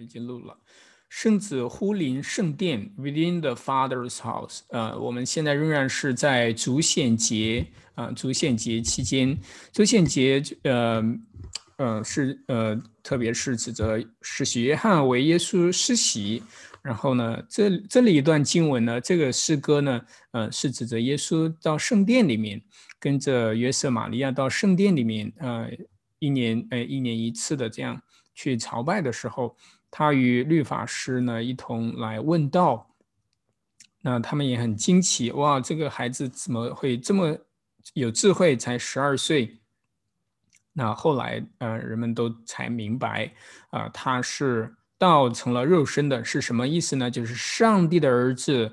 [0.00, 0.56] 已经录了。
[1.10, 4.62] 圣子呼临圣殿，within the Father's house。
[4.70, 7.64] 呃，我们现在仍然是在主显节
[7.94, 9.38] 啊，主显节期间，
[9.72, 11.04] 主显节呃
[11.76, 16.42] 呃是呃，特别是指责施洗约翰为耶稣施洗。
[16.82, 20.00] 然后呢，这这里一段经文呢，这个诗歌呢，
[20.32, 22.60] 呃，是指着耶稣到圣殿里面，
[22.98, 25.70] 跟着约瑟玛利亚到圣殿里面，呃，
[26.18, 28.02] 一年呃一年一次的这样
[28.34, 29.56] 去朝拜的时候。
[29.96, 32.90] 他与律法师呢一同来问道，
[34.00, 37.38] 那他们也很惊奇，哇，这个孩子怎么会这么
[37.92, 39.56] 有智慧，才十二岁？
[40.72, 43.32] 那后来，呃，人们都才明白，
[43.70, 47.08] 啊，他是道成了肉身的，是什么意思呢？
[47.08, 48.72] 就是上帝的儿子，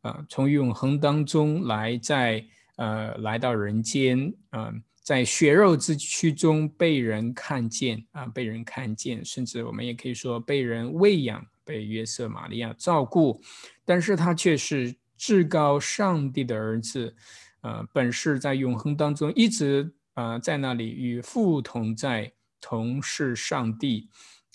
[0.00, 4.82] 啊，从永恒当中来，在呃来到人间，嗯。
[5.06, 13.40] 在血肉之躯中被人看见啊，被人看见，甚至我们也可以说被人喂养，被约瑟玛利亚照顾，
[13.84, 17.14] 但是他却是至高上帝的儿子，
[17.60, 24.08] 呃，本是在永恒当中一直啊在那里与父同在，同是上帝，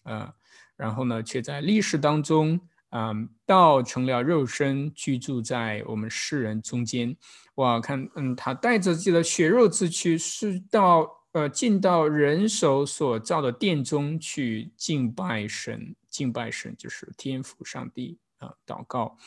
[0.04, 0.34] 呃，
[0.76, 2.60] 然后呢，却在历史当中。
[2.92, 7.16] 嗯，道成了肉身，居住在我们世人中间。
[7.56, 15.96] 哇，看，嗯，他带着自己的血肉之躯，是到呃进到人手所造的殿中去敬拜神。
[16.10, 19.18] 敬拜神就是天父上帝啊，祷告。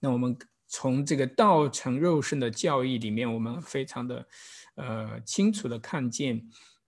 [0.00, 0.36] 那我们
[0.66, 4.26] 从这个道成肉身的教义里面，我们非常的
[4.74, 6.42] 呃清楚的看见，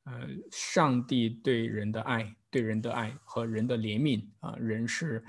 [0.05, 2.35] 呃，上帝对人的爱。
[2.51, 5.23] 对人的爱和人的怜悯啊，人是，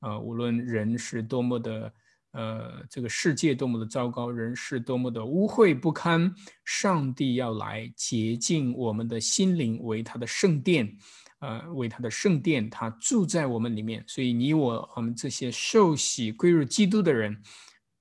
[0.00, 1.92] 呃，无论人是多么的，
[2.32, 6.34] 呃，这个世界多么的糟糕，人是多么的污秽不堪，
[6.66, 10.94] 上帝要来洁净我们的心灵，为他的圣殿，
[11.38, 14.04] 呃，为他的圣殿，他住在我们里面。
[14.06, 17.42] 所以你我我们这些受洗归入基督的人，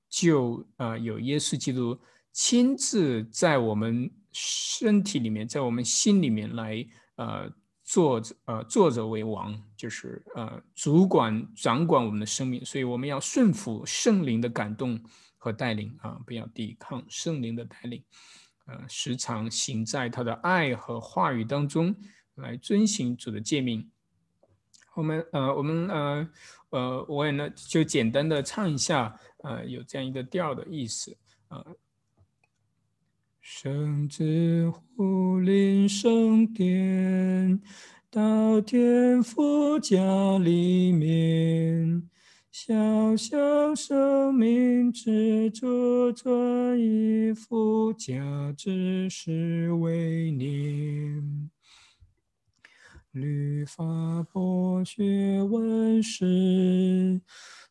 [0.10, 1.98] 就呃有耶稣基督
[2.34, 6.86] 亲自在我们身体里面，在我们心里面来，
[7.16, 7.50] 呃。
[7.96, 15.02] 作者呃，作者为王，就是呃，主管掌管我们的生命，所以我们要顺服圣灵的感动
[15.38, 18.04] 和带领啊，不要抵抗圣灵的带领，
[18.66, 21.96] 呃，时常行在他的爱和话语当中，
[22.34, 23.90] 来遵行主的诫命。
[24.94, 26.30] 我们呃，我们呃
[26.72, 31.18] 呃，我也呢就简单的唱一下，呃，有这样一个调的意思
[31.48, 31.66] 啊。
[33.48, 37.62] 圣子呼临圣殿，
[38.10, 40.00] 到天父家
[40.40, 42.10] 里面，
[42.52, 51.52] 小小生命之主做一副家之事为念，
[53.12, 57.22] 律法博学问识，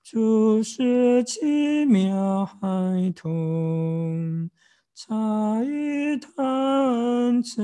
[0.04, 4.48] 诸事奇妙孩童。
[4.96, 5.12] 才
[5.66, 7.60] 一谈此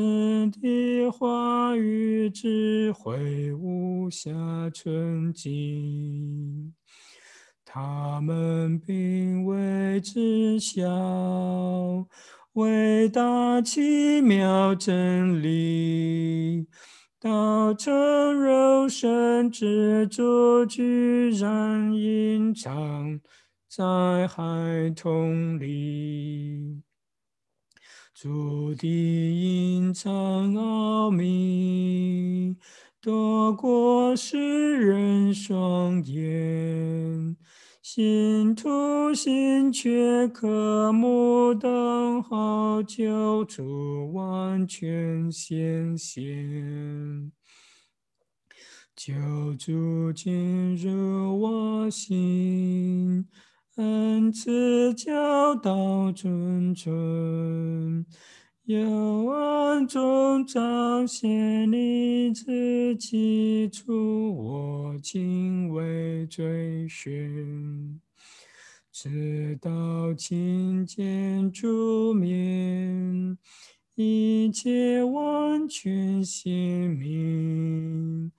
[0.51, 6.75] 的话语，智慧无暇纯净。
[7.65, 10.85] 他们并未知晓
[12.55, 16.67] 伟大奇妙真理，
[17.21, 17.95] 道成
[18.35, 23.21] 肉身之主居然隐藏
[23.69, 26.83] 在孩童里。
[28.22, 32.54] 主的隐藏奥秘，
[33.00, 37.34] 多过世人双眼；
[37.81, 47.32] 信徒心却渴慕等好救主完全显现。
[48.94, 49.14] 救
[49.58, 53.26] 主进入我心。
[53.81, 58.05] 恩赐教导谆谆，
[58.65, 67.99] 又暗中彰显你自己，出我敬畏追寻，
[68.93, 73.38] 直到亲见主面，
[73.94, 76.53] 一切完全显
[76.91, 78.31] 明。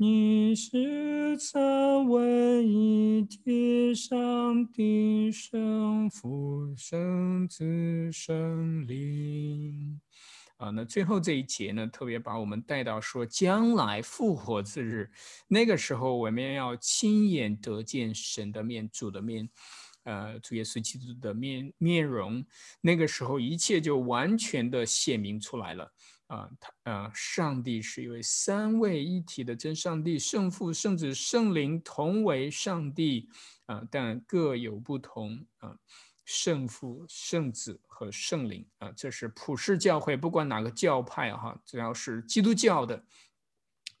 [0.00, 10.00] 你是三位一体上帝圣父、圣子、圣灵
[10.58, 10.70] 啊！
[10.70, 15.10] 那最后这一节呢，特别把我们带到说，将来复活之日，
[15.48, 19.48] 那个时候我们要亲眼得见神的面、主的面，
[20.04, 22.46] 呃，主耶稣基督的面面容。
[22.80, 25.92] 那个时候，一切就完全的显明出来了。
[26.28, 33.28] 啊，他啊，上帝是一位三位一体的真上帝，圣父、圣子、圣灵同为上帝
[33.66, 35.76] 啊，但各有不同啊。
[36.30, 43.02] 圣父、圣子和圣灵啊，这是普世教会，不管哪个教派哈，只要是基督教的，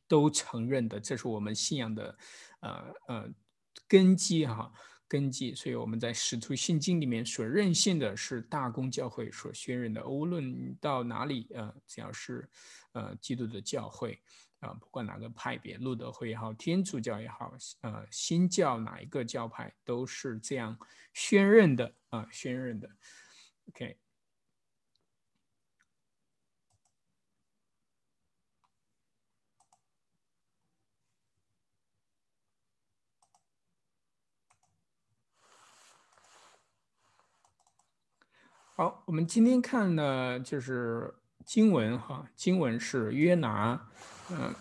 [0.06, 2.18] 都承认的，这是我们信仰的
[2.60, 3.28] 呃呃
[3.88, 4.70] 根基哈。
[5.08, 12.46] 根基，所以我们在使徒信经里面所任信的是大公教会所宣认的，无论到哪里，呃，只要是
[12.92, 14.20] 呃基督的教会
[14.60, 20.78] 啊，不管哪个派别，路德会也好，天主教也好，呃，新教哪一个教派都是这样
[21.14, 22.90] 宣认的啊，宣认的。
[23.68, 23.96] OK。
[38.80, 41.12] 好，我们今天看的就是
[41.44, 43.88] 经文哈，经文是约拿，
[44.30, 44.54] 嗯，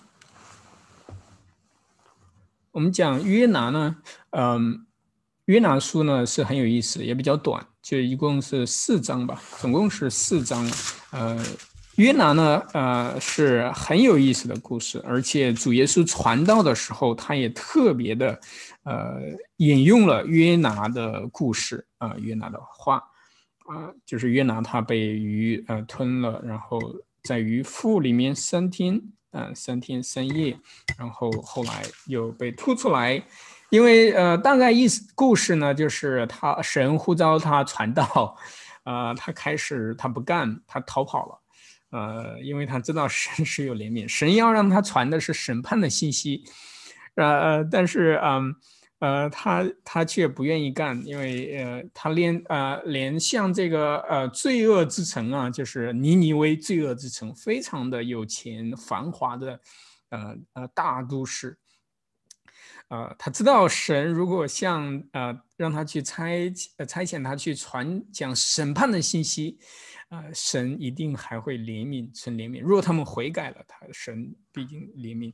[2.72, 3.98] 我们讲约拿呢，
[4.32, 4.88] 嗯，
[5.46, 10.68] 约拿书呢是很有意思，也比较短，就一共是四章吧，总共是四章，
[11.12, 11.40] 呃，
[11.98, 18.40] 约拿呢，呃，是很有意思的故事，而且主耶稣传道的时候，他也特别的，
[18.82, 19.22] 呃，
[19.58, 23.04] 引用了约拿的故事啊，约拿的话。
[23.68, 26.80] 啊，就是约拿他被鱼呃吞了，然后
[27.24, 30.58] 在鱼腹里面三天，呃三天三夜，
[30.98, 33.22] 然后后来又被吐出来，
[33.70, 38.38] 因为呃大概意思故事呢，就是他神呼召他传道，
[38.86, 41.40] 呃他开始他不干，他逃跑了，
[41.92, 46.44] 呃因为他知道神是有怜悯，神要让他传的是审判的信息，
[47.16, 48.56] 呃但是嗯。
[49.00, 59.60] 呃他他却不愿意干，因为呃，他连呃连像这个呃罪恶之城啊，就是尼尼微罪恶之城，非常的有钱繁华的
[60.10, 61.58] 呃呃大都市，
[62.88, 66.50] 呃，他知道神如果像呃让他去差
[66.88, 69.60] 差遣他去传讲审判的信息，
[70.10, 72.62] 呃，神一定还会怜悯，神怜悯。
[72.62, 75.34] 如果他们悔改了，他神必定怜悯。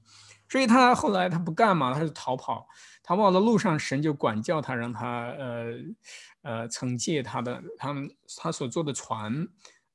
[0.49, 2.67] 所以他后来他不干嘛，他就逃跑。
[3.03, 5.73] 逃跑的路上，神就管教他，让他呃
[6.41, 9.47] 呃惩戒他的他们他所坐的船，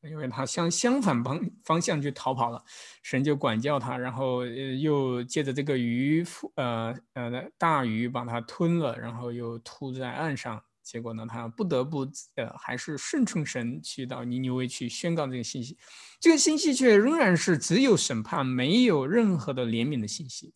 [0.02, 2.62] 因为他向相反方方向去逃跑了，
[3.02, 15.76] 神就管教他，然后又借着这个鱼呃呃大鱼把他吞了，然后又吐在岸上，结果呢，他不得不呃还是顺从神去到尼尼微去宣告这个信息，
[16.18, 20.54] 这个信息却仍然是只有审判，没有任何的怜悯的信息。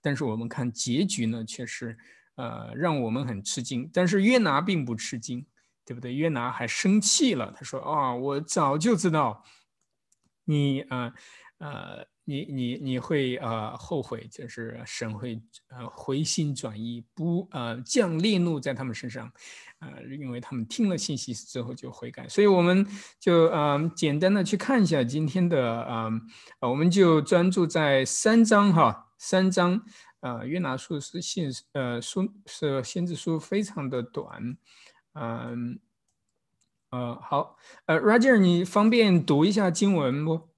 [0.00, 1.98] 但是我们看结局呢，却是，
[2.36, 3.90] 呃，让我们很吃惊。
[3.92, 5.44] 但是约拿并不吃惊，
[5.84, 6.14] 对不对？
[6.14, 9.42] 约拿还生气了，他说：“啊，我早就知道，
[10.44, 11.12] 你，呃，
[11.64, 19.32] 呃，你，你，你会，呃，后悔，就是神会，呃，回心转意，不，呃，降烈怒在他们身上，
[19.78, 22.28] 呃，因为他们听了信息之后就悔改。
[22.28, 22.86] 所以我们
[23.18, 26.10] 就，呃，简单的去看一下今天的，呃，
[26.68, 29.80] 我们就专注在三章哈。”三章，
[30.20, 34.58] 呃，约拿书是信，呃，书是先知书，非常的短，
[35.14, 35.80] 嗯，
[36.90, 37.56] 呃，好，
[37.86, 40.53] 呃，Roger，你方便读一下经文不？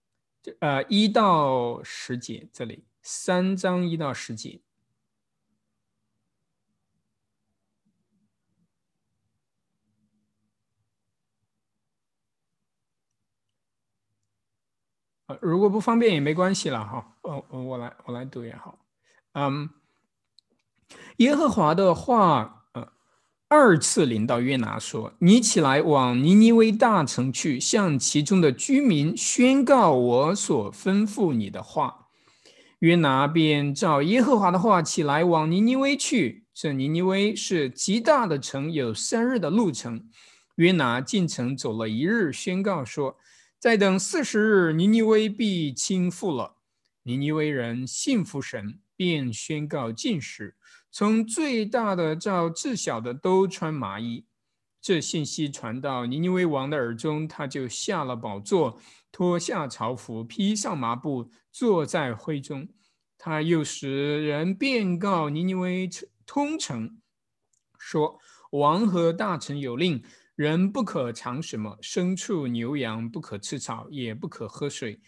[0.60, 4.60] 呃，一到十节这里，三章一到十节。
[15.26, 17.16] 呃，如果不方便也没关系了哈。
[17.22, 18.78] 哦，我来，我来读也好。
[19.32, 19.68] 嗯，
[21.16, 22.55] 耶和华的话，
[23.48, 32.08] 二次临到约拿说：“你起来往尼尼微大城去，向其中的居民宣告我所吩咐你的话。”
[32.80, 36.44] 约拿便照耶和华的话起来往尼尼微去。
[36.52, 40.08] 这尼尼微是极大的城，有三日的路程。
[40.56, 43.16] 约拿进城走了一日，宣告说。
[43.58, 46.56] 再等四十日，尼尼微必倾覆了。
[47.04, 50.56] 尼尼微人信服神，便宣告禁食，
[50.98, 54.24] 从最大的到至小的都穿麻衣。
[54.80, 58.80] 这信息传到尼尼微王的耳中，他就下了宝座，
[59.12, 62.66] 脱下朝服，披上麻布，坐在灰中。
[63.18, 65.86] 他又使人便告尼尼微
[66.24, 66.98] 通城，
[67.78, 68.18] 说
[68.52, 70.02] 王和大臣有令。
[70.34, 74.98] 人不可尝什么，牲畜牛羊不可吃草，也不可喝水。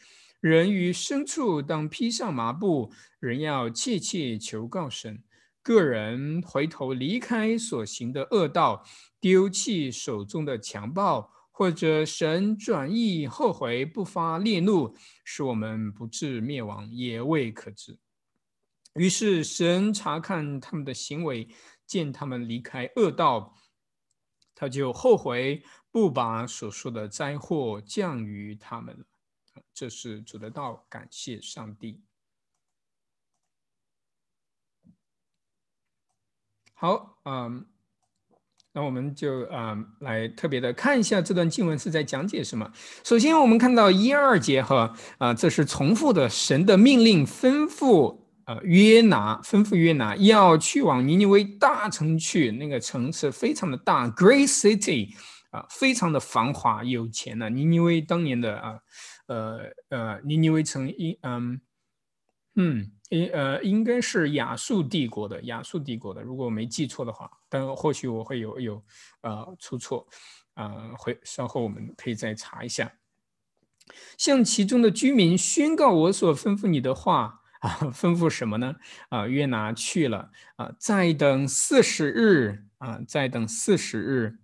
[0.40, 5.22] 人与牲畜当披上麻布，人要切切求告神。
[5.68, 8.82] 个人回头离开所行的恶道，
[9.20, 17.98] 丢弃手中的强暴，或者神转意后悔，不发烈怒，使我们不至灭亡，也未可知。
[18.94, 21.46] 于是神查看他们的行为，
[21.86, 23.54] 见他们离开恶道，
[24.54, 29.04] 他就后悔，不把所说的灾祸降于他们了。
[29.74, 32.00] 这是主的道，感谢上帝。
[36.78, 37.66] 好，嗯。
[38.74, 42.70] 那我们就啊来特别的看一下这段经文是在讲解什么。
[43.02, 52.52] 首先，我们看到一二节哈啊，这是重复的神的命令，吩咐呃约拿，吩咐约拿要去往尼尼微大城去。
[52.52, 55.16] 那个城市非常的大，Great City
[55.50, 57.50] 啊，非常的繁华有钱呢。
[57.50, 58.78] 尼尼微当年的啊
[59.26, 59.58] 呃
[59.88, 61.60] 呃尼尼微城一嗯
[62.54, 62.92] 嗯。
[63.10, 68.84] 应呃，应该是亚述帝国的，亚述帝国的，如果我没记错的话，但或许我会有有
[69.22, 70.06] 呃出错，
[70.54, 72.92] 啊，会稍后我们可以再查一下。
[74.18, 78.76] 向其中的居民宣告我所吩咐你的话啊，吩咐什么呢？
[79.08, 84.38] 啊，约拿去了啊，再等四十日啊，再等四十日，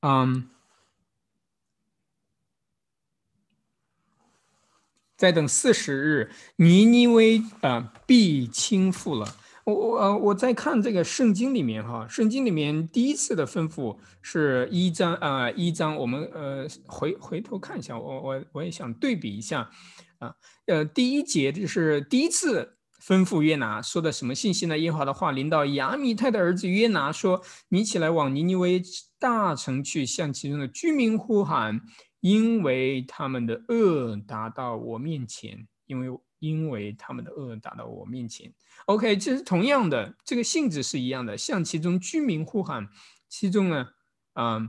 [0.00, 0.50] 嗯。
[5.22, 9.36] 再等四十日，尼尼微啊必倾覆了。
[9.62, 19.70] 我我呃我在看这个圣经里面哈，圣经里面第一次的吩咐是一章啊一章，我们呃回回头看一下，我我我也想对比一下
[20.18, 20.34] 啊
[20.66, 24.76] 呃第一节就是第一次吩咐约拿说的什么信息呢？
[24.76, 28.82] 耶和华的话临到亚米泰的儿子约拿说：“你起来往尼尼微
[29.20, 31.80] 大城去，向其中的居民呼喊。”
[32.22, 38.54] 因为他们的恶达到我面前，因为因为他们的恶达到我面前。
[38.86, 42.88] OK，这是同样的，这个性质是一样的，向其中居民呼喊，
[43.28, 43.88] 其中呢，
[44.34, 44.60] 啊，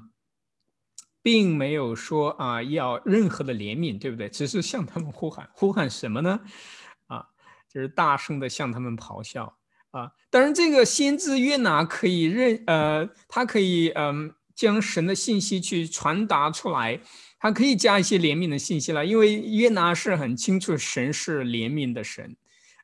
[1.22, 4.28] 并没有说啊要任何的怜悯，对不对？
[4.30, 6.40] 只是向他们呼喊，呼喊什么呢？
[7.06, 7.28] 啊，
[7.70, 9.60] 就是大声的向他们咆哮
[9.92, 10.12] 啊。
[10.32, 17.00] 当然，这个先知约拿可以认，呃，他可以嗯将神的信息去传达出来。
[17.44, 22.38] 他可以加一些怜悯的信息了，因为约拿是很清楚神是怜悯的神，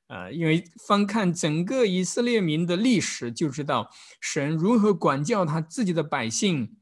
[0.07, 3.89] 呃，因为翻看整个以色列民的历史，就知道
[4.19, 6.75] 神如何管教他自己的百姓，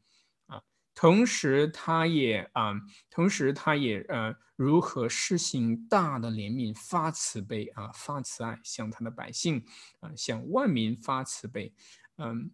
[0.47, 0.63] 啊，
[0.95, 2.73] 同时他也啊，
[3.11, 9.63] 同时他也呃，如何施行大的怜悯，发慈悲啊，发慈爱，向他的百姓
[9.99, 11.71] 啊，向万民发慈悲，
[12.17, 12.49] 嗯，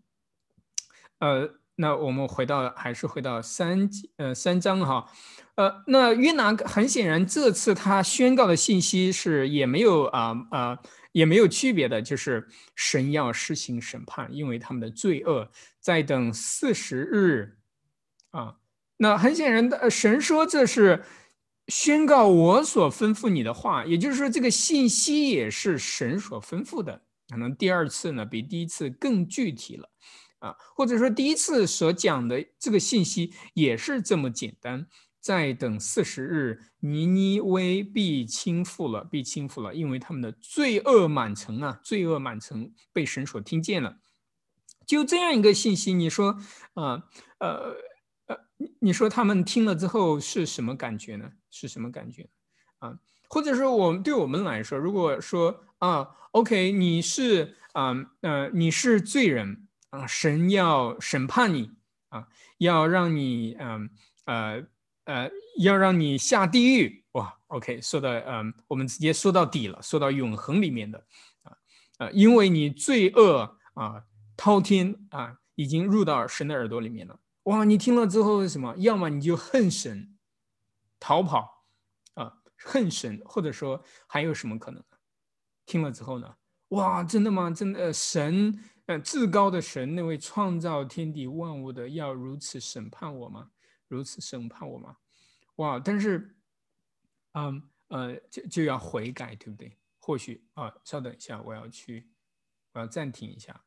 [1.20, 1.63] 呃。
[1.76, 5.10] 那我们回到还是回到三呃三章哈，
[5.56, 10.80] 呃，那约拿很显然这次他宣告的信息是也没有啊啊
[11.14, 15.50] 也没有区别的，就是神要施行审判，因为他们的罪恶，
[15.80, 17.58] 在等四十日
[18.32, 18.56] 啊。
[18.98, 21.04] 那很显然的，神说这是
[21.68, 27.02] 宣告我所吩咐你的话，也就是说这个信息也是神所吩咐的。
[27.30, 29.90] 可能第二次呢比第一次更具体了。
[30.44, 34.88] 啊，或者说第一次所讲的这个信息也是这么简单。
[35.22, 44.00] 再等四十日，尼尼微必倾覆了，必倾覆了，因为他们的罪恶满城啊，罪恶满城被神所听见了。
[44.86, 46.38] 就这样一个信息，你说，
[46.74, 47.04] 啊，
[47.38, 47.74] 呃，
[48.26, 48.38] 呃，
[48.80, 51.32] 你说他们听了之后是什么感觉呢？
[51.50, 52.30] 是什么感觉？
[52.80, 59.70] 啊，或者说我们对我们来说，如果说啊，OK，你是啊，呃，你是罪人。
[59.94, 61.72] 啊，神要审判你
[62.10, 63.90] 啊，要让你嗯
[64.26, 64.66] 呃
[65.04, 71.06] 呃，要让你下地狱哇！OK，说到嗯，我们直接说到底了，说到永恒里面的
[71.44, 71.56] 啊
[72.00, 74.04] 啊，因为你罪恶啊
[74.36, 77.64] 滔天啊，已经入到神的耳朵里面了哇！
[77.64, 78.74] 你听了之后是什么？
[78.78, 80.18] 要么你就恨神，
[81.00, 81.66] 逃跑
[82.16, 84.84] 啊，恨神，或者说还有什么可能？
[85.68, 86.36] 听了之后呢？
[86.70, 87.52] 哇，真的吗？
[87.52, 88.60] 真的神？
[88.88, 93.52] 嗯，至高的神，那位创造天地万物的，要如此审判我吗？
[93.88, 94.98] 如此审判我吗？
[95.56, 95.80] 哇！
[95.80, 96.36] 但是，
[97.32, 99.78] 嗯呃，就就要悔改，对不对？
[100.00, 102.10] 或许啊，稍等一下，我要去，
[102.74, 103.64] 我要暂停一下。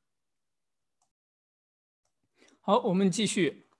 [2.60, 3.70] 好，我们继续。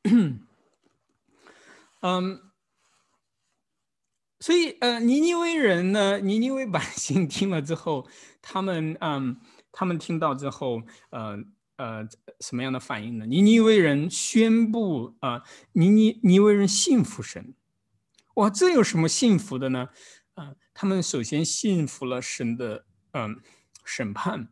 [2.00, 2.50] 嗯，
[4.40, 8.08] 所以呃，尼尼微人呢，尼尼微百姓听了之后，
[8.40, 9.38] 他们嗯。
[9.78, 10.80] 他们听到之后，
[11.10, 11.38] 呃
[11.76, 12.08] 呃，
[12.40, 13.26] 什么样的反应呢？
[13.26, 15.42] 尼尼微人宣布啊，
[15.72, 17.54] 尼尼尼微人信服神，
[18.36, 19.90] 哇，这有什么信服的呢？
[20.32, 23.38] 啊，他们首先信服了神的嗯
[23.84, 24.48] 审判，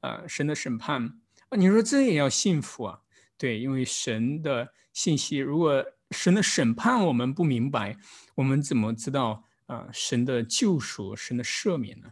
[0.00, 3.02] 啊，神的审判啊，你说这也要信服啊？
[3.36, 7.96] 对，因为神的信息，如果神的审判我们不明白，
[8.34, 12.08] 我们怎么知道啊神的救赎、神的赦免呢？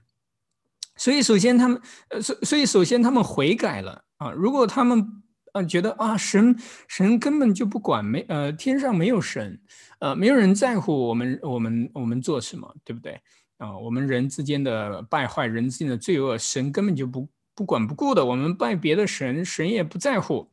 [0.96, 4.30] 所以，首先他们呃，所所以首先他们悔改了啊。
[4.30, 5.06] 如果他们
[5.52, 6.56] 呃觉得啊神
[6.88, 9.60] 神根本就不管，没呃天上没有神，
[10.00, 13.20] 呃没有人在乎我们我们我们做什么，对不对
[13.58, 13.76] 啊？
[13.78, 18.24] 我们人之间的败坏，人之间的罪恶，神根本就不不管不顾的。
[18.24, 20.50] 我们拜别的神，神也不在乎。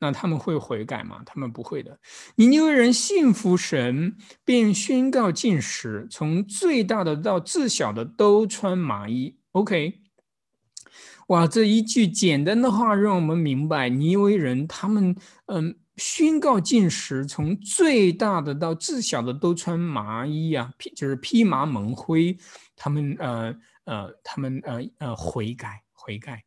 [0.00, 1.22] 那他们会悔改吗？
[1.26, 1.98] 他们不会的。
[2.36, 9.36] 尼尼微人信服神，并宣告禁食，从最大的到最小的都穿麻衣。
[9.52, 10.00] OK，
[11.28, 22.36] 哇，这一句简单的话让我们明白，尼尼微人他们嗯宣告禁食，从最大的到最小的都穿麻衣啊，披就是披麻蒙灰。
[22.76, 26.44] 他们呃呃，他们呃呃悔改悔改。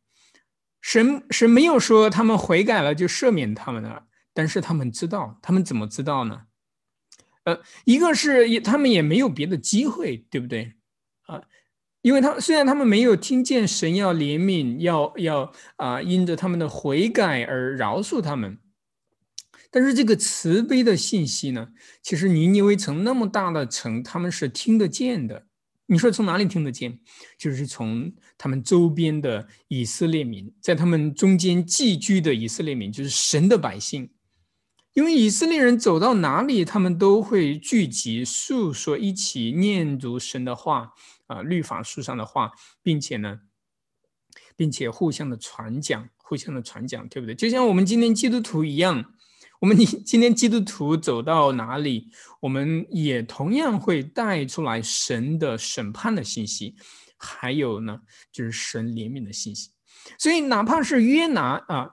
[0.80, 6.42] 神神没有说他们悔改了就赦免他们了，但是他们知道，他们怎么知道呢？
[7.44, 10.72] 呃，一个是也他们也没有别的机会，对不对？
[11.26, 11.42] 啊，
[12.02, 18.58] 因为他虽然他们没有听见神要怜悯，要要啊，因着他们的悔改而饶恕他们，
[19.70, 21.68] 但是这个慈悲的信息呢，
[22.02, 25.46] 其实尼尼微城那么大的城，他们是听得见的。
[25.86, 26.98] 你说从哪里听得见？
[27.38, 34.10] 就是从他们周边的以色列民，在他们中间寄居的以色列民，就是神的百姓。
[34.94, 40.92] 因为以色列人走到哪里，他们都会聚集，诉说一起念读神的话
[41.32, 43.40] 啊，律法书上的话，并且呢，
[44.56, 47.34] 并且互相的传讲，互相的传讲，对不对？
[47.34, 49.14] 就像我们今天基督徒一样。
[49.60, 52.10] 我们今天基督徒走到哪里，
[52.40, 56.74] 我们也同样会带出来神的审判的信息，
[57.16, 58.00] 还有呢，
[58.32, 59.70] 就是神怜悯的信息。
[60.18, 61.92] 所以，哪怕是约拿啊，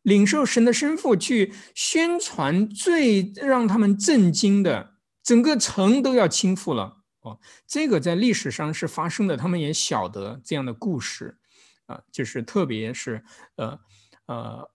[0.00, 7.38] 领受神的身父去宣传最让他们震惊的，整个城都要倾覆了哦。
[7.66, 11.38] 这个在历史上是发生的，他们也晓得这样的故事
[11.86, 13.24] 啊，就是特别是
[13.56, 13.80] 呃
[14.26, 14.70] 呃。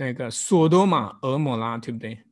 [0.00, 2.22] 那个索多玛、俄摩拉，对不对？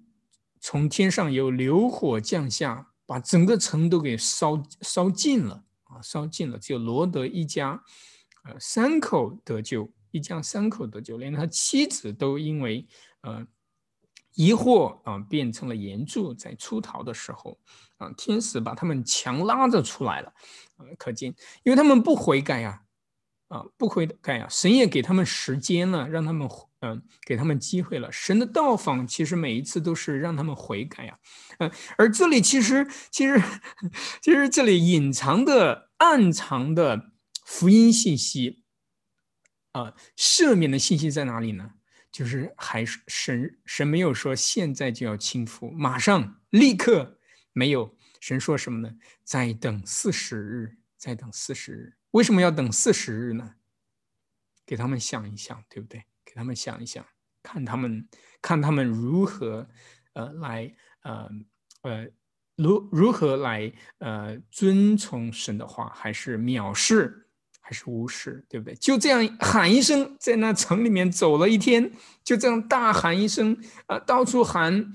[0.60, 6.00] 从天上有流火降下，把整个城都给烧烧尽了啊！
[6.00, 7.82] 烧尽了，只有罗德一家，
[8.44, 12.86] 呃，三口得救，一家三口得救，连他妻子都因为
[13.22, 13.44] 呃
[14.36, 17.58] 疑惑啊，变成了岩柱，在出逃的时候
[17.96, 20.28] 啊，天使把他们强拉着出来了
[20.76, 20.86] 啊！
[20.96, 22.82] 可见，因为他们不悔改呀，
[23.48, 26.48] 啊，不悔改呀，神也给他们时间了，让他们。
[26.80, 28.12] 嗯，给他们机会了。
[28.12, 31.18] 神的到访其实每一次都是让他们悔改呀。
[31.58, 33.42] 嗯，而这里其实其实
[34.20, 37.10] 其实这里隐藏的暗藏的
[37.44, 38.62] 福音信息
[39.72, 41.70] 啊，赦免的信息在哪里呢？
[42.16, 47.20] 就是还是神神没有说现在就要倾覆，马上立刻
[47.52, 47.94] 没有。
[48.22, 48.96] 神说什么呢？
[49.22, 51.92] 再等四十日，再等四十日。
[52.12, 53.56] 为什么要等四十日呢？
[54.64, 56.02] 给他们想一想，对不对？
[56.24, 57.04] 给他们想一想，
[57.42, 58.08] 看他们
[58.40, 59.68] 看他们如何，
[60.14, 61.28] 呃，来呃
[61.82, 62.08] 呃
[62.56, 67.25] 如如何来呃遵从神的话，还是藐视，
[67.68, 68.76] 还是无视，对不对？
[68.76, 71.90] 就这样喊一声，在那城里面走了一天，
[72.22, 74.92] 就这样大喊一声，啊，到处喊，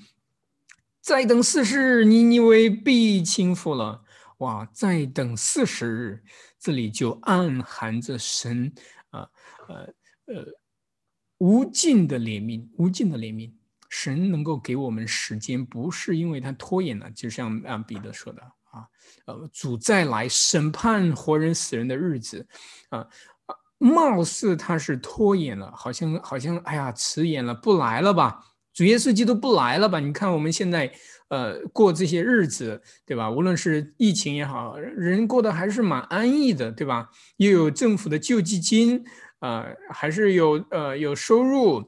[1.02, 4.06] 再等四十日，尼尼微必倾覆了。
[4.38, 6.24] 哇，再等四十日，
[6.58, 8.72] 这里就暗含着神
[9.10, 9.28] 啊，
[9.68, 9.94] 呃
[10.34, 10.46] 呃。
[11.40, 13.52] 无尽的怜悯，无尽的怜悯，
[13.90, 18.88] 神能够给我们时间，不是因为他拖延了，就像啊彼得说的啊，
[19.26, 22.48] 呃，主再来审判活人死人的日子，
[22.90, 23.08] 啊，
[23.78, 28.44] 貌似他是拖延了，好像好像哎呀迟延了，不来了吧？
[28.74, 30.00] 主耶稣基督不来了吧？
[30.00, 30.92] 你看我们现在
[31.30, 33.30] 呃过这些日子，对吧？
[33.30, 37.10] 无论是疫情也好，人过得还是蛮安逸的，对吧？
[37.38, 39.04] 又有政府的救济金。
[39.42, 41.84] 啊，还是有呃有收入，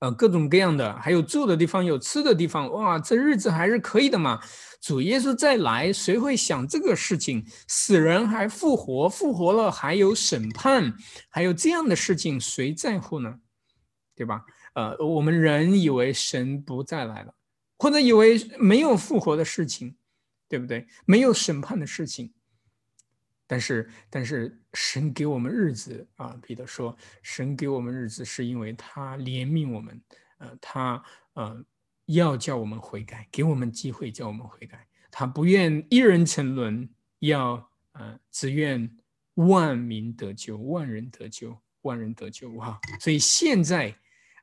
[0.00, 4.40] 呃各种各样的，还有住的地方，有吃的地方，哇，这日子还是可以的嘛。
[4.80, 7.44] 主耶稣再来，谁会想这个事情？
[7.66, 10.94] 死人还复活，复活了还有审判，
[11.28, 13.34] 还有这样的事情，谁在乎呢？
[14.14, 14.42] 对吧？
[14.74, 17.34] 呃，我们人以为神不再来了，
[17.76, 19.96] 或者以为没有复活的事情，
[20.48, 20.86] 对不对？
[21.06, 22.32] 没有审判的事情。
[23.48, 30.00] 但是，但是神给我们日子啊，彼得说，神给我们日子是因为他怜悯我们，
[30.36, 31.64] 呃，他呃
[32.04, 36.88] 要叫我们悔改，给我们机会叫我们悔改，他不愿一人沉沦，
[37.20, 38.94] 要呃只愿
[39.34, 42.50] 万民得救，万人得救，万人得救。
[42.50, 42.78] 哇！
[43.00, 43.96] 所以现在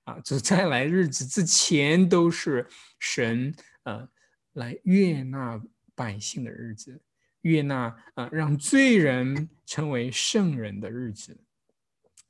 [0.05, 2.67] 啊，就再来日子之前都是
[2.99, 4.09] 神呃
[4.53, 5.61] 来悦纳
[5.93, 7.01] 百姓的日子，
[7.45, 11.37] 悦纳啊让罪人成为圣人的日子。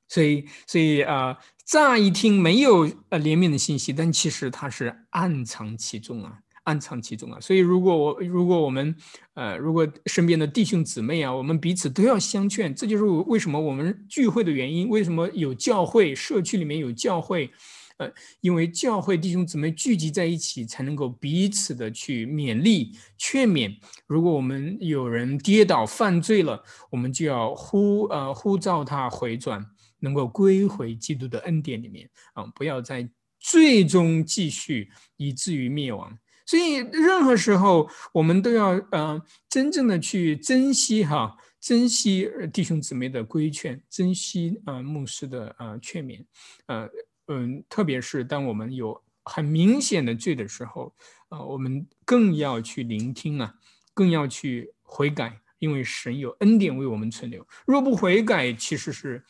[0.07, 6.39] 所以，所以啊，乍一听没有呃怜悯的信息，但其实它是暗藏其中啊。
[6.65, 8.95] 暗藏其中啊，所以如果我如果我们
[9.35, 14.89] 呃如果身边的弟兄姊妹啊，我们彼此都要相劝，这就是为什么我们聚会的原因。
[14.89, 17.51] 为什么有教会社区里面有教会？
[17.97, 23.73] 呃，因为教会弟兄姊妹聚集在一起，才能够彼此的去勉励劝勉。
[24.05, 29.65] 如果我们有人跌倒犯罪了，我们就要呼呃呼召他回转，
[29.99, 36.17] 能够归回基督的恩典里面啊，不要在最终继续以至于灭亡。
[36.45, 46.23] 所以，任何时候我们都要呃，真正的去珍惜哈，珍惜弟兄姊妹的规劝，珍惜呃牧师的呃劝勉，
[46.67, 46.87] 呃
[47.27, 50.93] 嗯，特别是当我们有很明显的罪的时候，
[51.29, 53.55] 呃，我们更要去聆听啊，
[53.93, 57.47] 更要去悔改，因为神有恩典为我们存留。
[57.65, 59.23] 若不悔改，其实是。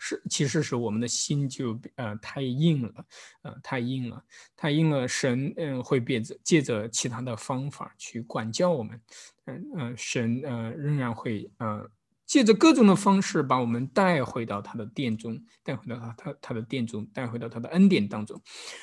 [0.00, 3.04] 是，其实是我们的心就呃太硬了，
[3.42, 5.08] 呃太硬了，太硬了。
[5.08, 9.00] 神嗯会借着借着其他的方法去管教我们，
[9.46, 11.90] 嗯嗯，神呃仍然会呃。
[12.28, 18.38] 借着各种的方式把我们带回到他的殿中，带回到他他他的殿中，带回到他的恩典当中。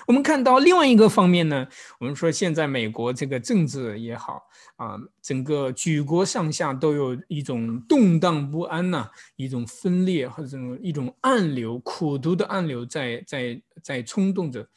[0.07, 1.67] 我们看到另外一个方面呢，
[1.99, 4.41] 我们说现在美国这个政治也好
[4.77, 14.67] 啊，整个举国上下都有一种动荡不安呐，一种分裂或者一种暗流，苦毒的暗流在在在冲动着。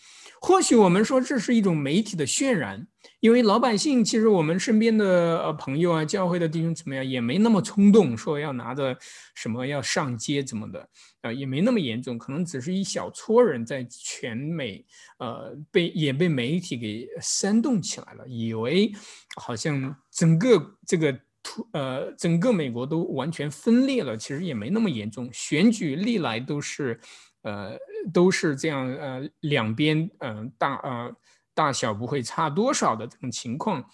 [0.42, 2.86] 或许我们说这是一种媒体的渲染。
[3.20, 8.96] 因为老百姓，其实我们身边的呃朋友啊，教会的弟兄怎么样，也没那么冲动，说要拿着
[9.34, 10.88] 什么要上街怎么的，
[11.22, 14.84] 啊，也没那么严重，可能只是一小撮人在全美，
[15.18, 18.92] 呃，被也被媒体给煽动起来了，以为
[19.36, 27.00] 好像整个这个土呃整个美国都完全分裂了，其实也没那么严重，选举历来都是，
[27.42, 27.76] 呃，
[28.12, 31.16] 都是这样，呃，两边嗯大呃。
[31.58, 33.84] 大小不会差多少的这种情况，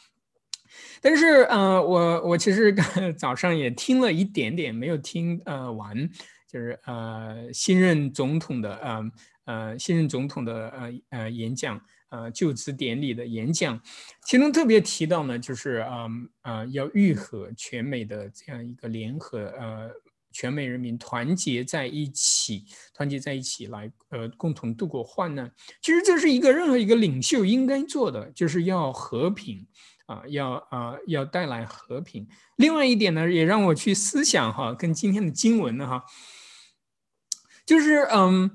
[1.01, 2.75] 但是呃，我我其实
[3.17, 5.97] 早上也听了一点点，没有听呃完，
[6.47, 9.11] 就是呃新任总统的呃
[9.47, 13.81] 呃新任总统的呃呃演讲，呃就职典礼的演讲，
[14.27, 16.09] 其中特别提到呢，就是呃
[16.43, 19.91] 呃要愈合全美的这样一个联合呃。
[20.35, 25.51] 全美人民团结在一起，团结在一起来，呃，共同度过患难。
[25.81, 29.67] 其实这是一个任何一个领袖应该做的，就是要和平，
[30.07, 32.29] 啊，要啊，要带来和平。
[32.57, 36.05] 另外一点呢，也让我去思想哈，跟今天的经文呢哈，
[37.65, 38.51] 就是嗯，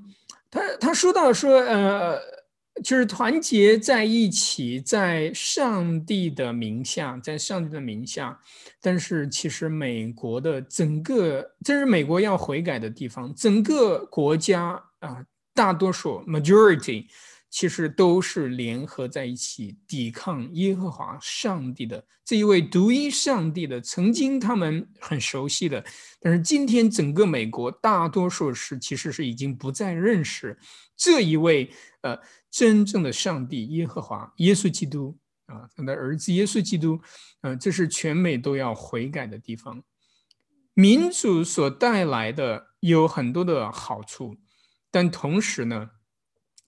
[0.50, 2.39] 他他说到说呃。
[2.82, 8.38] 就是团结在一起，在上帝的名下，在上帝的名下。
[8.80, 13.34] 但是，其实美国的整个，这是美国要悔改的地方。
[13.34, 17.06] 整个国家啊，大多数 （majority）
[17.50, 23.80] 其实都是联合在一起抵抗耶和华上帝的这一位独一上帝的。
[23.80, 25.84] 曾经他们很熟悉的，
[26.20, 30.56] 但是今天整个美国大多数是其实是已经不再认识
[30.96, 31.68] 这一位
[32.02, 32.18] 呃。
[32.50, 37.00] 真正的上帝耶和华耶稣基督啊，他的儿子耶稣基督，
[37.42, 39.80] 嗯，这是全美都要悔改的地方。
[40.74, 44.36] 民主所带来的有很多的好处，
[44.90, 45.90] 但同时呢，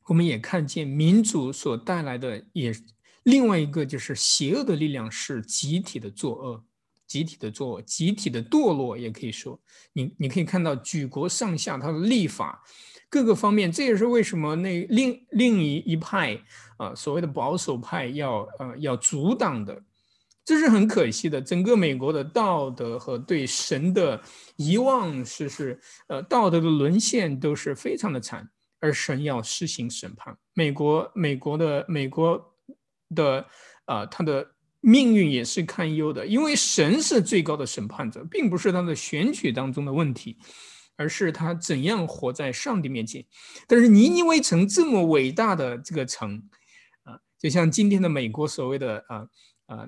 [0.06, 2.72] 我们也看见民主所带来的也
[3.24, 6.64] 另外一个就是邪恶的力量是集体的作恶，
[7.12, 9.61] 集体的作，集体的堕落，也可以说，
[9.92, 12.64] 你你可以看到举国上下他的立法。
[13.11, 16.42] 各个方面，这也是为什么那另另一一派
[16.79, 19.79] 啊，所谓的保守派要呃要阻挡的，
[20.42, 21.38] 这是很可惜的。
[21.42, 24.18] 整个美国的道德和对神的
[24.57, 28.48] 遗忘是是呃道德的沦陷都是非常的惨，
[28.81, 30.35] 而神要施行审判。
[30.55, 32.42] 美国美国的美国
[33.14, 33.44] 的
[33.85, 34.46] 啊，他的
[34.82, 40.36] 命运也是堪忧的，因为神是最高的审判者，并不是他的选举当中的问题。
[40.94, 43.24] 而是他怎样活在上帝面前。
[43.66, 46.48] 但是尼尼微城这么伟大的这个城，
[47.04, 49.26] 啊，就像今天的美国所谓的啊
[49.66, 49.86] 啊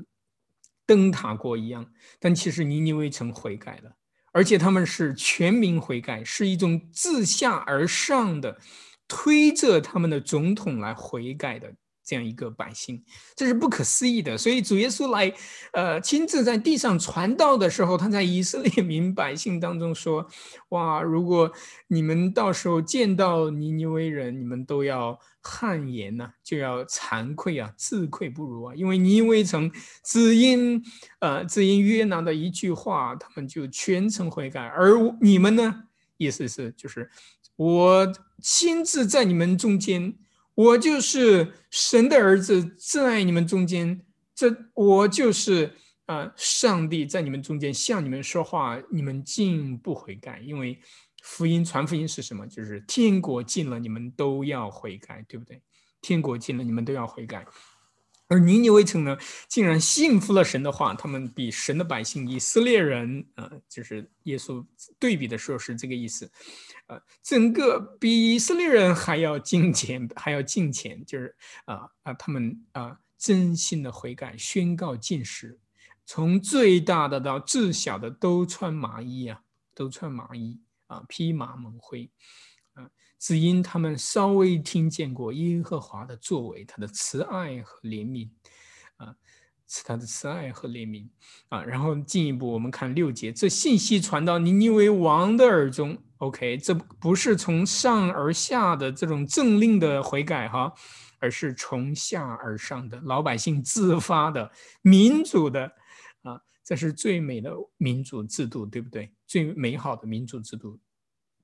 [0.86, 1.86] 灯塔国一样。
[2.18, 3.94] 但其实尼尼微城悔改了，
[4.32, 8.58] 而且他们是全民悔改，是一种自下而上的
[9.06, 11.72] 推着他们的总统来悔改的
[12.04, 13.02] 这样一个百姓，
[13.34, 14.36] 这是不可思议的。
[14.36, 15.32] 所以主耶稣来，
[15.72, 20.28] 呃，亲自在地上传道的时候，他在以色列民百姓当中说
[20.68, 21.50] ：“哇，如果
[21.88, 29.72] 你们到时候见到尼尼微人，你们都要汗颜呐，就要惭愧啊，自愧不如啊，因为尼尼微城
[30.04, 30.82] 只因，
[31.20, 35.84] 呃，只因约拿的一句话，他们就全程悔改，而你们呢，
[36.18, 37.10] 意思是就是
[37.56, 38.12] 我
[38.42, 40.14] 亲自在你们中间。”
[40.54, 44.00] 我就是神的儿子，在你们中间，
[44.34, 45.74] 这我就是
[46.06, 50.78] 啊，上帝在你们中间向你们说话，你们竟不悔改，因为
[51.22, 52.46] 福音传福音是什么？
[52.46, 55.60] 就是天国近了，你们都要悔改，对不对？
[56.00, 57.46] 天国近了，你们都要悔改。
[58.34, 59.16] 而尼尼微城呢，
[59.46, 64.66] 竟然信服了神的话，他们比神的百姓以色列人啊，就是耶稣
[64.98, 66.28] 对比的时候是这个意思。
[66.88, 75.60] 呃，整个比以色列人还要敬虔，还要敬虔，就是啊啊，他们啊真心的悔改，宣告禁食，
[76.04, 79.42] 从最大的到最小的都穿麻衣啊，
[79.76, 82.10] 都穿麻衣啊，披麻蒙灰
[82.72, 88.28] 啊，只因他们稍微听见过耶和华的作为，他的慈爱和怜悯。
[88.96, 89.14] 啊
[89.66, 91.08] 是他的慈爱和怜悯
[91.48, 95.96] 啊，然后进一步我们看六节，这信息传到尼尼微王的耳中。
[96.18, 100.72] OK，这不是从上而下的这种政令的悔改哈，
[101.18, 105.64] 而是从下而上的老百姓自发的民主的
[106.22, 109.10] 啊，这是最美的民主制度，对不对？
[109.26, 110.78] 最美好的民主制度，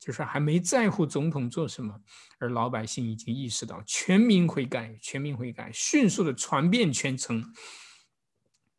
[0.00, 1.94] 就是还没在乎总统做什么，
[2.38, 7.44] 而老百姓已经意识到全民悔改，全民悔改，迅速的传遍全城。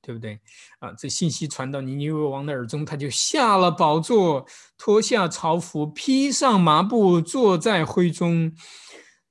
[0.03, 0.39] 对不对
[0.79, 0.91] 啊？
[0.97, 8.51] 这信息传到尼尼微王的耳中，他就下了宝座，脱下朝服，披上麻布，坐在灰中。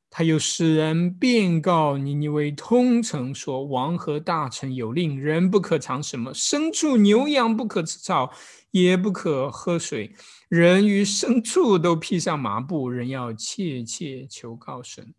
[0.09, 8.33] 他又使人便告尼尼微通城说：王和大臣有令，人不可尝什么，牲畜牛羊不可吃草，
[8.71, 10.15] 也不可喝水。
[10.49, 15.15] 人与牲畜都披上麻布，人要切切求告神。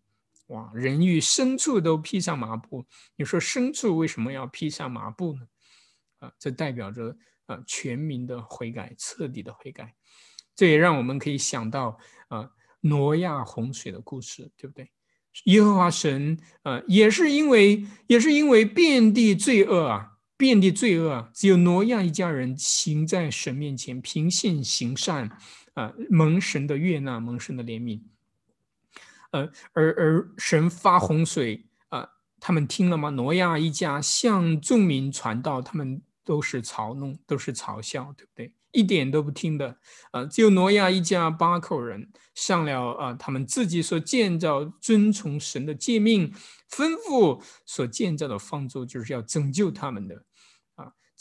[0.47, 0.69] 哇！
[0.73, 2.85] 人与牲畜都披上麻布，
[3.15, 5.41] 你说牲畜为什么要披上麻布呢？
[6.19, 9.95] 啊，这代表着啊全民的悔改，彻底的悔改。
[10.53, 12.49] 这也让我们可以想到啊
[12.81, 14.91] 挪亚洪水的故事，对不对？
[15.45, 20.10] 耶和华神啊，也是因为也是因为遍地罪恶啊，
[20.41, 25.29] 遍地罪恶，只有挪亚一家人行在神面前，凭信行善
[25.75, 28.01] 啊，蒙神的悦纳，蒙神的怜悯。
[29.29, 33.11] 呃，而而神发洪水啊，他们听了吗？
[33.11, 38.51] 挪亚一家向众民传道，他们都是嘲弄，都是嘲笑，对不对？
[38.71, 39.77] 一点都不听的
[40.11, 40.25] 啊！
[40.25, 46.33] 只有挪亚一家八口人上了啊，他们自己所建造、遵从神的诫命
[46.71, 50.25] 吩咐所建造的方舟，就是要拯救他们的。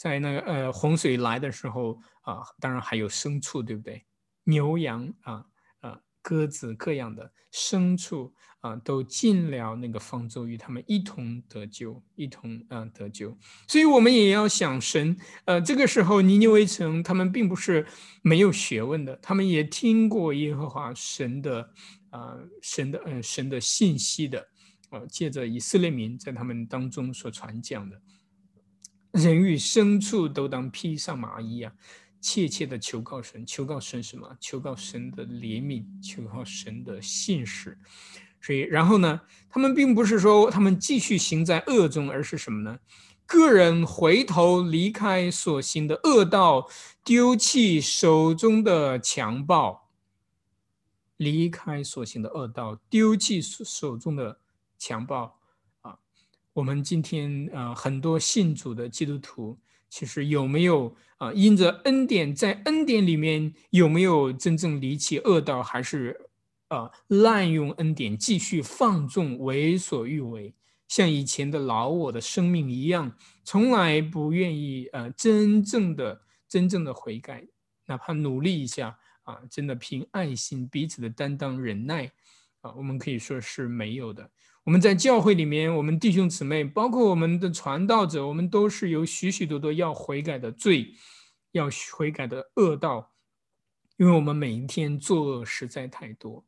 [0.01, 4.03] 在那个呃洪水来的时候啊，当然还有牲畜，对不对？
[4.45, 5.45] 牛羊啊
[5.81, 5.99] 啊。
[6.23, 13.35] 鸽子各样的牲畜啊，都进了那个方舟，与他们一同得救，一同啊得救。
[13.67, 15.17] 所以，我们也要想神。
[15.45, 17.85] 呃，这个时候，尼尼微城他们并不是
[18.21, 21.69] 没有学问的，他们也听过耶和华神的
[22.11, 24.47] 啊神的嗯神的信息的
[24.91, 27.99] 啊，借着以色列民在他们当中所传讲的，
[29.11, 31.73] 人与牲畜都当披上麻衣啊。
[32.21, 34.37] 切切的求告神，求告神什么？
[34.39, 37.75] 求告神的怜悯，求告神的信使。
[38.39, 39.21] 所以，然后呢？
[39.49, 42.77] 他们并不是说他们继续行在恶中，而是什么呢？
[43.25, 46.67] 个人回头离开所行的恶道，
[47.03, 49.89] 丢弃手中的强暴，
[51.17, 54.39] 离开所行的恶道，丢弃手中的
[54.77, 55.40] 强暴。
[56.53, 59.57] 我们今天啊，很多信主的基督徒。
[59.89, 61.33] 其实有没有啊？
[61.33, 66.29] 因着恩典，在恩典里面有没有真正离弃恶道，还是
[66.69, 70.53] 啊滥用恩典，继续放纵、为所欲为，
[70.87, 77.45] 像以前的老我的生命一样，从来不愿意呃真正的、真正的悔改，
[77.85, 82.09] 哪怕努力一下啊，真的凭爱心彼此的担当、忍耐
[82.61, 84.31] 啊，我们可以说是没有的。
[84.63, 90.93] 我们在教会里面，我们弟兄姊妹，包括我们的传道者，我们都是有许许多多要悔改的罪，
[91.51, 93.11] 要悔改的恶道，
[93.97, 96.45] 因为我们每一天作恶实在太多，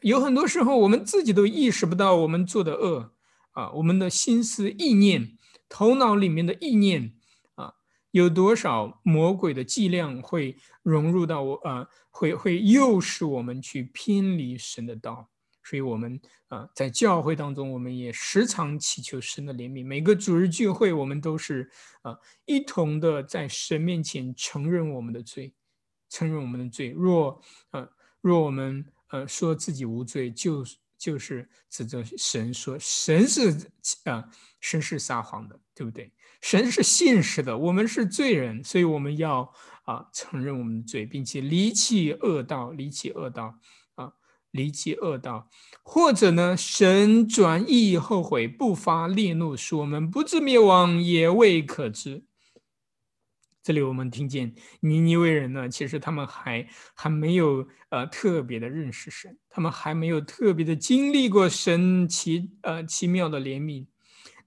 [0.00, 3.12] 有很多时候我们自己都意识不到我们做的恶
[3.50, 5.36] 啊，我们的心思意念、
[5.68, 7.12] 头脑里面的意念
[7.56, 7.74] 啊，
[8.12, 15.28] 有多少魔鬼的伎俩会融入到我啊，会会诱使我们去偏离神的道。
[15.64, 19.86] 所以我们啊，在教会当中，我们也时常祈求神的怜悯。
[19.86, 21.70] 每个主日聚会，我们都是
[22.02, 25.54] 啊，一同的在神面前承认我们的罪，
[26.08, 26.90] 承认我们的罪。
[26.90, 27.88] 若啊，
[28.20, 30.64] 若我们呃说自己无罪，就
[30.98, 33.70] 就是指责神说神是
[34.04, 34.28] 啊，
[34.60, 36.12] 神是撒谎的，对不对？
[36.40, 39.48] 神是信实的，我们是罪人，所以我们要
[39.84, 43.56] 啊承认我们的罪，并且离弃恶道，离弃恶道。
[44.52, 45.48] 离弃恶道，
[45.82, 46.56] 或者呢？
[46.56, 52.24] 神转意后悔，不发烈怒，使我们不至灭亡，也未可知。
[53.62, 63.86] 这里我们听见尼尼微人呢，其实他们还还没有呃特别的认识神，他们还没有特别的经历过神奇呃奇妙的怜悯。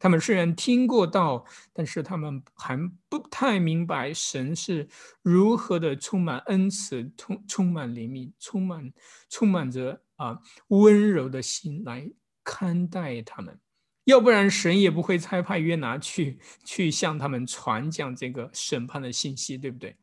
[0.06, 2.78] 他们虽然听过道，但是他们还
[3.10, 4.88] 不太明白神是
[5.24, 8.94] 如何的充满恩慈、充充满怜悯、充满
[9.32, 12.08] 充满着啊温柔的心来
[12.44, 13.60] 看待他们。
[14.04, 19.98] 要不然，神也不会差派约拿去去向他们传讲这个审判的信息，对不对？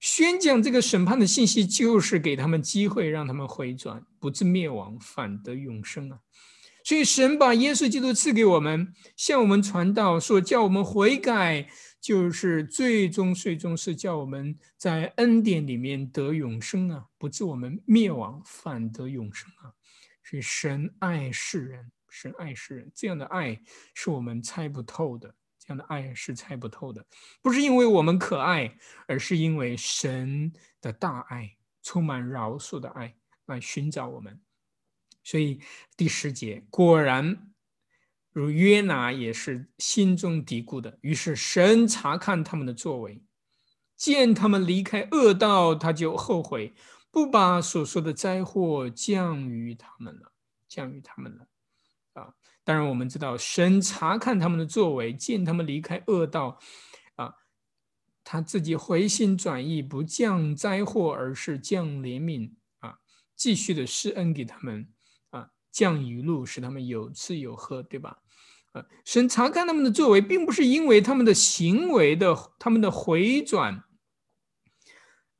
[0.00, 6.18] 宣讲这个审判的信息，就是给他们机会，让他们回转，不至灭亡，反得永生啊。
[6.84, 11.68] 所以，神把耶稣基督赐给我们，向我们传道，说叫我们悔改，
[12.00, 19.70] 就是最终、最终是叫我们在恩典里面得永生啊，不致我们灭亡，反得永生啊。
[20.24, 23.60] 所以，神爱世人，神爱世人，这样的爱
[23.94, 27.04] 是我们猜不透的，这样的爱是猜不透的，
[27.40, 33.14] 不是因为我们可爱，而是因为神的大爱，充满饶恕的爱
[33.46, 34.40] 来寻找我们。
[35.22, 35.60] 所以
[35.96, 37.52] 第十节果然
[38.32, 40.98] 如约拿也是心中嘀咕的。
[41.02, 43.22] 于是神查看他们的作为，
[43.96, 46.74] 见他们离开恶道，他就后悔，
[47.10, 50.32] 不把所说的灾祸降于他们了，
[50.66, 51.46] 降于他们了。
[52.14, 56.58] 啊，当然我们知道，神查看他们的作为，见他们离开恶道，
[57.16, 57.34] 啊，
[58.24, 62.98] 他自己回心转意，不降灾祸，而是降怜悯，啊，
[63.36, 64.88] 继续的施恩给他们。
[65.72, 68.18] 降雨露，使他们有吃有喝，对吧？
[68.72, 73.82] 呃，神查看他们的作为，并不是因为他们的行为的、他们的回转，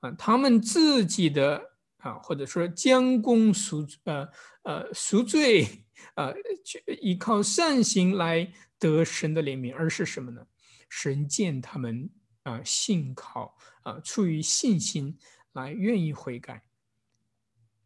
[0.00, 4.28] 啊，他们自己的啊，或者说将功赎呃
[4.64, 10.46] 呃赎罪，呃，去依靠善行来得神的怜悯，而是什么呢？
[10.90, 12.10] 神见他们
[12.42, 15.16] 啊信靠啊，出于信心
[15.52, 16.62] 来愿意悔改。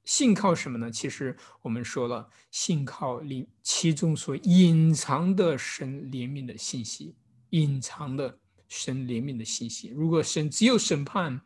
[0.07, 0.89] 信靠什么呢？
[0.89, 7.17] 其实我们说了，信靠里其中所隐藏的神怜悯的信息，
[7.51, 8.39] 隐藏的
[8.69, 9.89] 神怜悯的信息。
[9.89, 11.41] 如果神只有审判，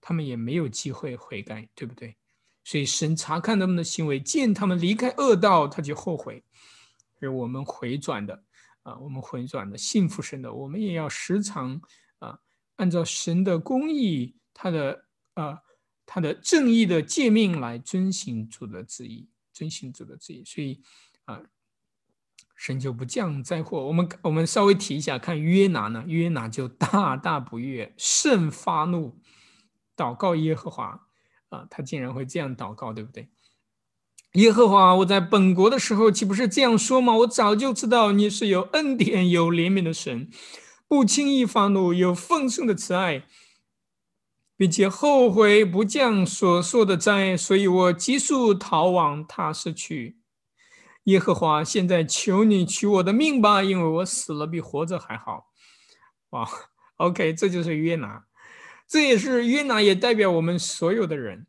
[0.00, 2.16] 他们也没有机会悔改，对不对？
[2.62, 6.44] 所以神查看他们的行为，见他们离开恶道，他就后悔。
[7.18, 8.44] 是我们回转的
[8.84, 11.80] 啊，我们回转的幸福神的，我们也要时常
[12.20, 12.38] 啊，
[12.76, 15.58] 按照神的公义，他的啊。
[16.06, 20.80] 他的正义的诫命来遵行主的旨意，遵行主的旨意，所以
[21.24, 21.40] 啊，
[22.54, 23.86] 神就不降灾祸。
[23.86, 29.18] 我们我们稍微提一下，看约拿呢，约拿就大大不悦，甚发怒，
[29.96, 31.06] 祷告耶和华
[31.48, 33.28] 啊，他竟然会这样祷告，对不对？
[34.32, 37.16] 耶和华，我在本国的时候岂不是这样说吗？
[37.18, 40.28] 我早就知道你是有恩典、有怜悯的神，
[40.88, 43.26] 不轻易发怒，有丰盛的慈爱。
[44.56, 50.18] 并且后悔不降所说的灾，所以我急速逃往他市去。
[51.04, 55.46] 耶和华，现在求你取我的命吧，因为我死了比活着还好。
[56.30, 56.48] 哇，
[56.96, 58.24] OK，这就是约拿，
[58.88, 61.46] 这也是约拿，也代表我们所有的人。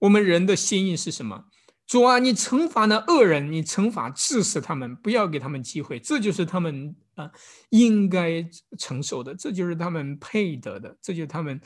[0.00, 1.44] 我们人的心意是什么？
[1.86, 5.98] 主啊，你惩罚那恶人，你惩罚治死他们，不要给他们机会。
[5.98, 7.30] 这就是他们啊
[7.70, 8.46] 应该
[8.78, 11.58] 承受的，这就是他们配得的，这就是他们。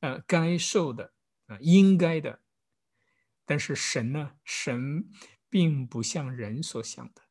[0.00, 1.12] 呃，该受的
[1.46, 2.40] 啊，应该的，
[3.44, 4.32] 但是神呢？
[4.44, 5.08] 神
[5.50, 7.22] 并不像人所想的，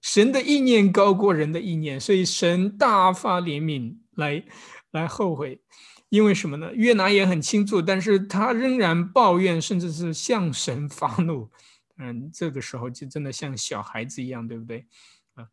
[0.00, 4.44] 神的意念高过人的意念，所以神大发怜悯来
[4.90, 5.62] 来后悔，
[6.08, 6.74] 因为什么呢？
[6.74, 11.50] 约拿也很清楚，但是他仍然抱怨，甚至是向神发怒。
[11.96, 14.86] 嗯，这个时候就真的像小孩子一样，对不对？
[15.34, 15.48] 啊，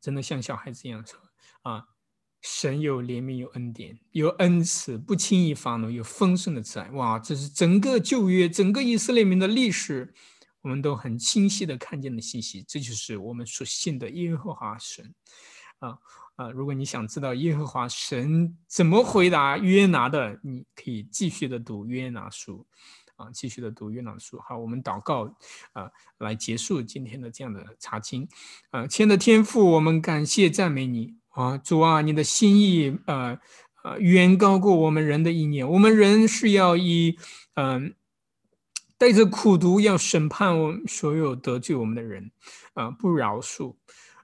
[0.00, 1.18] 真的像小孩子一样说
[1.62, 1.88] 啊。
[2.42, 6.88] 神有怜悯，有恩典，有恩慈，不轻易发怒，有丰盛的慈爱。
[6.90, 10.14] 哇，这是整个旧约、整个以色列民的历史，
[10.62, 12.64] 我们都很清晰的看见的信息。
[12.68, 15.14] 这就是我们所信的耶和华神。
[15.78, 15.98] 啊
[16.36, 16.50] 啊！
[16.50, 22.66] 如果你想知道耶和华神怎么回答约拿的，你可以继续的读约拿书。
[23.16, 24.38] 啊，继续的读约拿书。
[24.40, 25.34] 好，我们祷告
[25.72, 28.28] 啊，来结束今天的这样的查经。
[28.70, 33.38] 啊，亲爱的天父，我们感谢赞美你啊，主啊，你的心意呃
[33.84, 35.68] 呃远高过我们人的意念。
[35.68, 37.16] 我们人是要以
[37.54, 37.94] 嗯
[38.98, 42.30] 带着苦毒要审判我们所有得罪我们的人
[42.72, 43.76] 啊，不饶恕。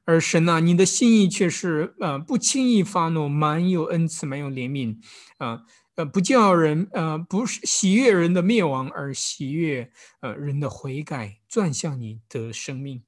[0.04, 4.96] 而神呐，你的心意却是呃不轻易发怒，满有恩慈，满有怜悯，
[5.38, 5.62] 啊
[6.04, 9.90] 不叫人呃不是喜悦人的灭亡，而喜悦
[10.20, 13.02] 呃人的悔改，转向你的生命。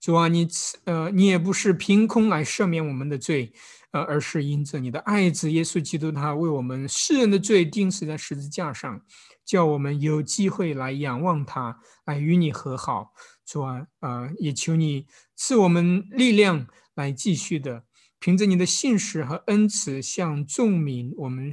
[0.00, 0.48] 主啊，你
[0.84, 3.52] 呃你也不是凭空来赦免我们的罪，
[3.90, 9.00] 呃而是因着你的爱子耶稣基督，他为我们世人的罪钉死在十字架上，
[9.44, 13.12] 叫我们有机会来仰望他，来与你和好。
[13.44, 17.84] 主啊，呃，也求你赐我们力量，来继续的
[18.20, 21.50] 凭着你的信实和恩慈，向众民、我们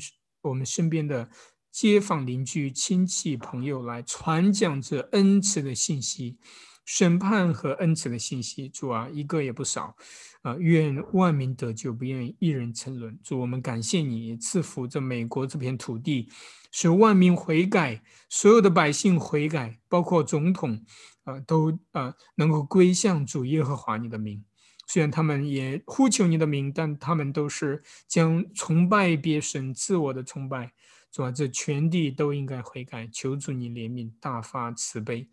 [0.49, 1.29] 我们身边的
[1.71, 6.37] 街坊邻居、亲戚朋友来传讲这恩慈的信息、
[6.85, 8.69] 审判和恩慈的信息。
[8.69, 9.95] 主啊，一个也不少，
[10.41, 13.19] 啊，愿万民得救，不愿一人沉沦。
[13.23, 16.29] 主，我们感谢你赐福这美国这片土地，
[16.71, 20.85] 使万民悔改，所有的百姓悔改，包括总统。
[21.25, 24.45] 啊，都啊能够归向主耶和华你的名，
[24.87, 30.73] 虽然他们也呼求你的名，但他们都是将崇拜别神、自我的崇拜，
[31.11, 35.27] 主啊，这全地都应该悔改，求主你怜悯，大发慈悲，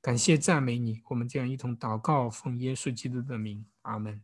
[0.00, 4.22] 感谢赞美你，我们这样一同祷告，奉耶稣基督的名，阿门。